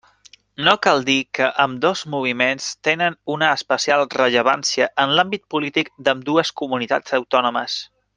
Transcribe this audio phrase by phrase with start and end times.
[0.67, 7.19] No cal dir que ambdós moviments tenen una especial rellevància en l'àmbit polític d'ambdues comunitats
[7.21, 7.77] autònomes.